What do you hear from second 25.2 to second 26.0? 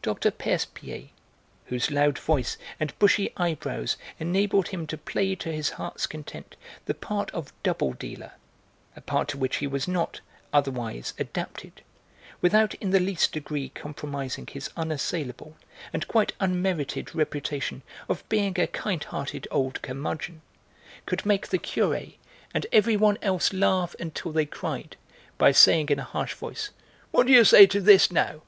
by saying in